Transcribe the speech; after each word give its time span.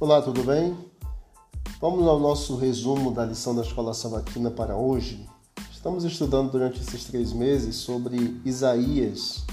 Olá, 0.00 0.22
tudo 0.22 0.44
bem? 0.44 0.78
Vamos 1.80 2.06
ao 2.06 2.20
nosso 2.20 2.54
resumo 2.54 3.10
da 3.10 3.24
lição 3.24 3.52
da 3.52 3.62
Escola 3.62 3.92
Sabatina 3.92 4.48
para 4.48 4.76
hoje. 4.76 5.28
Estamos 5.72 6.04
estudando 6.04 6.52
durante 6.52 6.80
esses 6.80 7.02
três 7.02 7.32
meses 7.32 7.74
sobre 7.74 8.40
Isaías, 8.44 9.44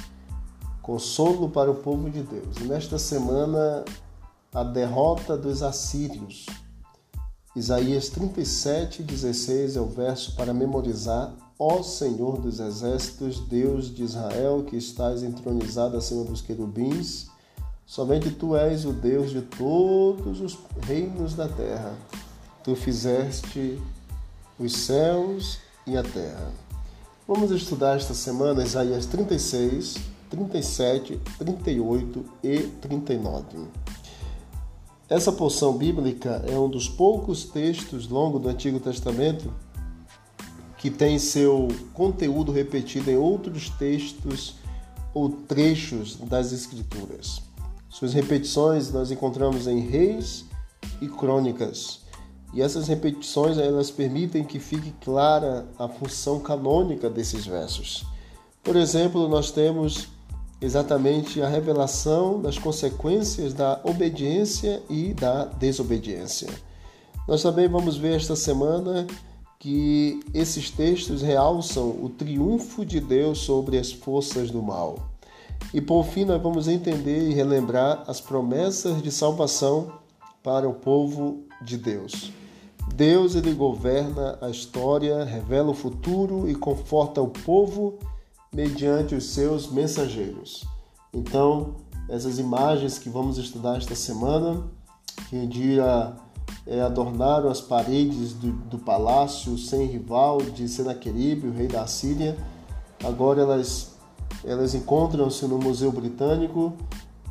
consolo 0.84 1.50
para 1.50 1.71
o 1.71 1.73
povo 1.73 2.11
de 2.11 2.21
Deus. 2.21 2.57
E 2.57 2.66
nesta 2.66 3.00
semana, 3.00 3.84
a 4.54 4.63
derrota 4.63 5.36
dos 5.36 5.63
assírios. 5.63 6.46
Isaías 7.55 8.09
37, 8.09 9.02
16 9.02 9.77
é 9.77 9.82
o 9.82 9.88
verso 9.88 10.36
para 10.36 10.54
memorizar. 10.54 11.34
Ó 11.57 11.82
Senhor 11.82 12.39
dos 12.39 12.59
exércitos, 12.59 13.39
Deus 13.39 13.91
de 13.91 14.04
Israel, 14.04 14.64
que 14.64 14.75
estás 14.77 15.23
entronizado 15.23 15.97
acima 15.97 16.23
dos 16.23 16.41
querubins, 16.41 17.33
Somente 17.86 18.32
tu 18.32 18.56
és 18.56 18.84
o 18.84 18.92
Deus 18.92 19.30
de 19.30 19.42
todos 19.42 20.42
os 20.42 20.57
reinos 20.82 21.36
da 21.36 21.48
terra. 21.48 21.96
Tu 22.64 22.75
fizeste 22.75 23.80
os 24.60 24.74
céus 24.74 25.60
e 25.86 25.96
a 25.96 26.02
terra. 26.02 26.52
Vamos 27.28 27.52
estudar 27.52 27.96
esta 27.98 28.16
semana 28.16 28.64
Isaías 28.64 29.06
36, 29.06 29.98
37, 30.32 31.21
38 31.38 32.25
e 32.44 32.59
39. 32.81 33.67
Essa 35.08 35.31
porção 35.31 35.78
bíblica 35.78 36.44
é 36.47 36.58
um 36.58 36.67
dos 36.67 36.89
poucos 36.89 37.45
textos 37.45 38.08
longos 38.08 38.42
do 38.42 38.50
Antigo 38.50 38.80
Testamento 38.80 39.53
que 40.80 40.89
tem 40.89 41.20
seu 41.20 41.67
conteúdo 41.94 42.52
repetido 42.52 43.11
em 43.11 43.16
outros 43.16 43.70
textos 43.70 44.56
ou 45.14 45.30
trechos 45.30 46.16
das 46.16 46.52
Escrituras. 46.52 47.42
Suas 47.97 48.13
repetições 48.13 48.91
nós 48.91 49.09
encontramos 49.09 49.67
em 49.67 49.79
Reis 49.79 50.43
e 51.01 51.07
Crônicas. 51.07 52.02
E 52.53 52.61
essas 52.61 52.89
repetições 52.89 53.57
elas 53.57 53.89
permitem 53.89 54.43
que 54.43 54.59
fique 54.59 54.91
clara 54.99 55.65
a 55.79 55.87
função 55.87 56.41
canônica 56.41 57.09
desses 57.09 57.45
versos. 57.45 58.05
Por 58.61 58.75
exemplo, 58.75 59.29
nós 59.29 59.49
temos 59.49 60.09
exatamente 60.59 61.41
a 61.41 61.47
revelação 61.47 62.41
das 62.41 62.57
consequências 62.57 63.53
da 63.53 63.79
obediência 63.85 64.83
e 64.89 65.13
da 65.13 65.45
desobediência. 65.45 66.49
Nós 67.25 67.41
também 67.41 67.69
vamos 67.69 67.95
ver 67.95 68.17
esta 68.17 68.35
semana 68.35 69.07
que 69.57 70.19
esses 70.33 70.69
textos 70.69 71.21
realçam 71.21 71.91
o 71.91 72.09
triunfo 72.09 72.85
de 72.85 72.99
Deus 72.99 73.37
sobre 73.37 73.77
as 73.77 73.93
forças 73.93 74.52
do 74.52 74.61
mal. 74.61 75.14
E 75.73 75.81
por 75.81 76.06
fim, 76.06 76.25
nós 76.25 76.42
vamos 76.42 76.67
entender 76.67 77.30
e 77.30 77.34
relembrar 77.34 78.03
as 78.08 78.22
promessas 78.22 79.02
de 79.02 79.11
salvação 79.11 79.92
para 80.42 80.70
o 80.70 80.73
povo 80.73 81.44
de 81.61 81.78
Deus. 81.78 82.31
Deus 82.94 83.36
ele 83.36 83.53
governa 83.53 84.38
a 84.42 84.50
história, 84.50 85.23
revela 85.23 85.72
o 85.72 85.73
futuro 85.73 86.50
e 86.50 86.56
conforta 86.56 87.22
o 87.22 87.28
povo 87.28 88.00
mediante 88.53 89.16
os 89.16 89.26
seus 89.26 89.70
mensageiros. 89.70 90.64
Então, 91.14 91.76
essas 92.08 92.38
imagens 92.38 93.00
que 93.00 93.09
vamos 93.09 93.38
estudar 93.38 93.78
esta 93.78 93.95
semana, 93.95 94.64
que 95.30 95.36
um 95.36 95.48
dia 95.48 96.14
é, 96.67 96.81
adornaram 96.81 97.50
as 97.50 97.59
paredes 97.59 98.33
do, 98.33 98.52
do 98.52 98.78
palácio 98.78 99.58
sem 99.58 99.88
rival 99.88 100.38
de 100.38 100.70
Senaqueribe, 100.70 101.48
o 101.48 101.53
rei 101.53 101.67
da 101.67 101.88
Síria, 101.88 102.38
agora 103.03 103.42
elas 103.42 103.94
elas 104.45 104.75
encontram-se 104.75 105.45
no 105.45 105.57
Museu 105.57 105.91
Britânico 105.91 106.73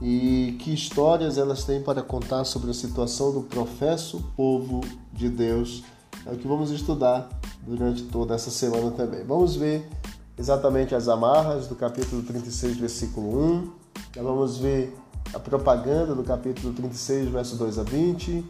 e 0.02 0.56
que 0.60 0.74
histórias 0.74 1.38
elas 1.38 1.64
têm 1.64 1.80
para 1.80 2.02
contar 2.02 2.44
sobre 2.44 2.70
a 2.70 2.74
situação 2.74 3.32
do 3.32 3.42
professo 3.42 4.22
povo 4.36 4.80
de 5.12 5.28
Deus. 5.28 5.84
É 6.26 6.32
o 6.32 6.36
que 6.36 6.48
vamos 6.48 6.70
estudar 6.70 7.28
durante 7.66 8.02
toda 8.04 8.34
essa 8.34 8.50
semana 8.50 8.90
também. 8.90 9.24
Vamos 9.24 9.56
ver 9.56 9.88
exatamente 10.36 10.94
as 10.94 11.08
amarras 11.08 11.68
do 11.68 11.76
capítulo 11.76 12.22
36, 12.22 12.76
versículo 12.76 13.38
1. 13.38 13.70
Já 14.16 14.22
vamos 14.22 14.58
ver 14.58 14.96
a 15.32 15.38
propaganda 15.38 16.14
do 16.14 16.24
capítulo 16.24 16.72
36, 16.72 17.28
verso 17.28 17.56
2 17.56 17.78
a 17.78 17.82
20. 17.82 18.44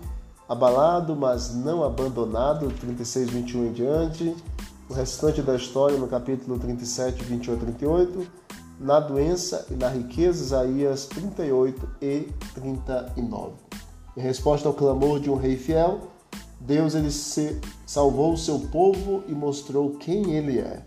Abalado, 0.49 1.15
mas 1.16 1.55
não 1.55 1.84
abandonado, 1.84 2.69
36, 2.81 3.31
21 3.31 3.66
em 3.66 3.72
diante. 3.72 4.37
O 4.89 4.94
restante 4.94 5.41
da 5.41 5.56
história 5.56 5.97
no 5.97 6.06
capítulo 6.06 6.59
37, 6.59 7.25
28 7.25 7.62
a 7.62 7.66
38 7.66 8.44
na 8.79 9.01
doença 9.01 9.67
e 9.71 9.75
na 9.75 9.89
riqueza, 9.89 10.45
Isaías 10.45 11.07
38 11.07 11.89
e 12.01 12.29
39. 12.55 13.53
Em 14.17 14.21
resposta 14.21 14.69
ao 14.69 14.75
clamor 14.75 15.21
de 15.21 15.31
um 15.31 15.37
rei 15.37 15.57
fiel, 15.57 16.09
Deus 16.61 16.95
ele 16.95 17.11
salvou 17.87 18.33
o 18.33 18.39
seu 18.39 18.59
povo 18.59 19.23
e 19.29 19.33
mostrou 19.33 19.91
quem 19.97 20.33
ele 20.33 20.59
é. 20.59 20.83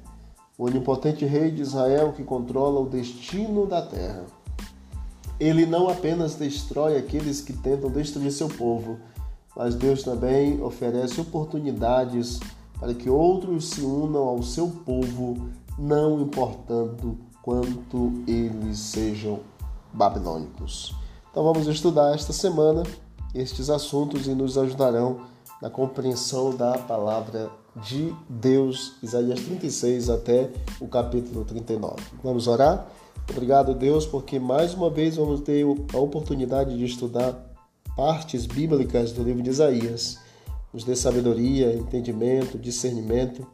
O 0.58 0.66
onipotente 0.66 1.26
rei 1.26 1.52
de 1.52 1.62
Israel 1.62 2.14
que 2.14 2.24
controla 2.24 2.80
o 2.80 2.90
destino 2.90 3.68
da 3.68 3.82
terra. 3.82 4.26
Ele 5.40 5.66
não 5.66 5.88
apenas 5.88 6.36
destrói 6.36 6.98
aqueles 6.98 7.42
que 7.42 7.54
tentam 7.54 7.92
destruir 7.92 8.32
seu 8.32 8.48
povo, 8.48 8.98
mas 9.56 9.76
Deus 9.76 10.02
também 10.02 10.62
oferece 10.64 11.22
oportunidades 11.22 12.40
para 12.80 12.94
que 12.94 13.10
outros 13.10 13.70
se 13.70 13.82
unam 13.82 14.24
ao 14.24 14.42
seu 14.42 14.68
povo, 14.68 15.50
não 15.78 16.22
importando 16.22 17.27
quanto 17.48 18.12
eles 18.28 18.78
sejam 18.78 19.40
babilônicos. 19.94 20.94
Então 21.32 21.46
vamos 21.46 21.66
estudar 21.66 22.14
esta 22.14 22.34
semana 22.34 22.84
estes 23.34 23.70
assuntos 23.70 24.28
e 24.28 24.32
nos 24.32 24.58
ajudarão 24.58 25.22
na 25.62 25.70
compreensão 25.70 26.54
da 26.54 26.78
palavra 26.78 27.50
de 27.78 28.14
Deus, 28.28 28.96
Isaías 29.02 29.40
36 29.40 30.10
até 30.10 30.52
o 30.82 30.90
capítulo 30.90 31.46
39. 31.46 31.96
Vamos 32.22 32.50
orar? 32.50 32.86
Obrigado, 33.32 33.74
Deus, 33.74 34.06
porque 34.06 34.40
mais 34.40 34.74
uma 34.74 34.90
vez 34.90 35.16
vamos 35.16 35.40
ter 35.40 35.64
a 35.94 35.98
oportunidade 35.98 36.78
de 36.78 36.84
estudar 36.84 37.34
partes 37.96 38.46
bíblicas 38.46 39.14
do 39.14 39.24
livro 39.24 39.42
de 39.42 39.52
Isaías. 39.52 40.20
Nos 40.74 40.84
dê 40.84 40.98
sabedoria, 40.98 41.74
entendimento, 41.74 42.60
discernimento, 42.60 43.48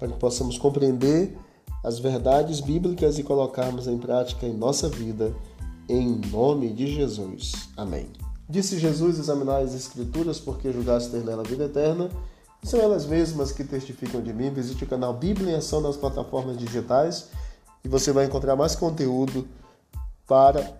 para 0.00 0.08
que 0.08 0.18
possamos 0.18 0.58
compreender 0.58 1.38
as 1.86 2.00
verdades 2.00 2.58
bíblicas 2.58 3.16
e 3.16 3.22
colocarmos 3.22 3.86
em 3.86 3.96
prática 3.96 4.44
em 4.44 4.52
nossa 4.52 4.88
vida, 4.88 5.32
em 5.88 6.20
nome 6.32 6.72
de 6.72 6.92
Jesus. 6.92 7.52
Amém. 7.76 8.08
Disse 8.48 8.76
Jesus: 8.76 9.20
examinar 9.20 9.62
as 9.62 9.72
Escrituras, 9.72 10.40
porque 10.40 10.72
julgaste 10.72 11.12
ter 11.12 11.24
nela 11.24 11.44
vida 11.44 11.66
eterna. 11.66 12.10
São 12.64 12.80
elas 12.80 13.06
mesmas 13.06 13.52
que 13.52 13.62
testificam 13.62 14.20
de 14.20 14.32
mim. 14.32 14.50
Visite 14.50 14.82
o 14.82 14.86
canal 14.88 15.14
Bíblia 15.14 15.52
em 15.52 15.54
Ação 15.54 15.80
nas 15.80 15.96
plataformas 15.96 16.58
digitais 16.58 17.28
e 17.84 17.88
você 17.88 18.10
vai 18.10 18.24
encontrar 18.24 18.56
mais 18.56 18.74
conteúdo 18.74 19.46
para 20.26 20.76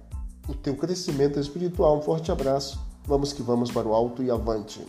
o 0.48 0.54
teu 0.54 0.74
crescimento 0.74 1.38
espiritual. 1.38 1.98
Um 1.98 2.02
forte 2.02 2.32
abraço. 2.32 2.80
Vamos 3.04 3.32
que 3.32 3.42
vamos 3.42 3.70
para 3.70 3.86
o 3.86 3.94
alto 3.94 4.24
e 4.24 4.30
avante. 4.32 4.84